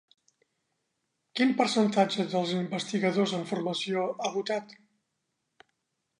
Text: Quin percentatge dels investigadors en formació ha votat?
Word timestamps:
Quin 1.39 1.53
percentatge 1.59 2.25
dels 2.31 2.55
investigadors 2.61 3.35
en 3.41 3.47
formació 3.53 4.09
ha 4.29 4.35
votat? 4.41 4.77